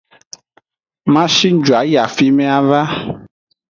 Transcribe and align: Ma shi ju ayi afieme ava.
Ma 1.11 1.23
shi 1.35 1.49
ju 1.65 1.73
ayi 1.79 1.95
afieme 2.05 2.45
ava. 2.57 2.81